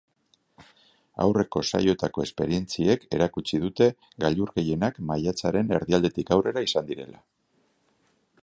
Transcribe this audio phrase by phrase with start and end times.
[1.25, 3.91] Aurreko saioetako esperientziek erakutsi dute
[4.25, 7.25] gailur gehienak maiatzaren erdialdetik aurrera izan direla.